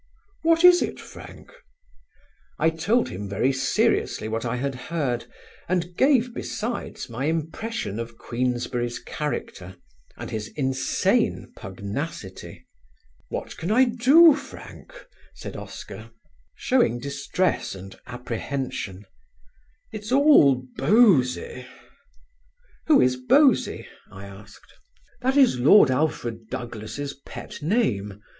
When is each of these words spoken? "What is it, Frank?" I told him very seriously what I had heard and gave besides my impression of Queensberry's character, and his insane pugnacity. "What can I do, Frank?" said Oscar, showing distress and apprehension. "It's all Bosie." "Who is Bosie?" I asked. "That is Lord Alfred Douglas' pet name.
"What 0.41 0.63
is 0.63 0.81
it, 0.81 0.99
Frank?" 0.99 1.51
I 2.57 2.71
told 2.71 3.09
him 3.09 3.29
very 3.29 3.53
seriously 3.53 4.27
what 4.27 4.45
I 4.45 4.55
had 4.55 4.73
heard 4.73 5.25
and 5.69 5.95
gave 5.95 6.33
besides 6.33 7.07
my 7.07 7.25
impression 7.25 7.99
of 7.99 8.17
Queensberry's 8.17 8.97
character, 8.97 9.75
and 10.17 10.31
his 10.31 10.47
insane 10.55 11.53
pugnacity. 11.55 12.65
"What 13.29 13.55
can 13.57 13.69
I 13.69 13.83
do, 13.85 14.33
Frank?" 14.35 14.91
said 15.35 15.55
Oscar, 15.55 16.09
showing 16.55 16.97
distress 16.97 17.75
and 17.75 17.95
apprehension. 18.07 19.05
"It's 19.91 20.11
all 20.11 20.65
Bosie." 20.77 21.67
"Who 22.87 22.99
is 23.01 23.17
Bosie?" 23.17 23.87
I 24.09 24.25
asked. 24.25 24.73
"That 25.21 25.37
is 25.37 25.59
Lord 25.59 25.91
Alfred 25.91 26.49
Douglas' 26.49 27.13
pet 27.23 27.61
name. 27.61 28.19